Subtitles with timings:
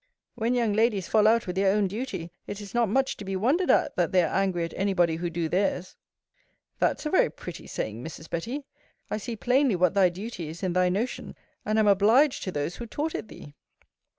[0.33, 3.35] When young ladies fall out with their own duty, it is not much to be
[3.35, 5.95] wondered at, that they are angry at any body who do theirs.
[6.79, 8.27] That's a very pretty saying, Mrs.
[8.27, 8.65] Betty!
[9.11, 11.35] I see plainly what thy duty is in thy notion,
[11.65, 13.53] and am obliged to those who taught it thee.